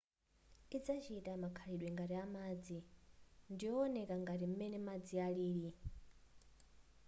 [0.75, 2.77] idzachita makhalidwe ngati amadzi
[3.51, 5.71] ndiyowoneka ngati m'mene madzi alili